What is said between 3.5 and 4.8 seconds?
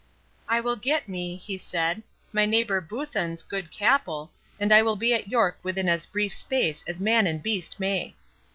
capul, 55 and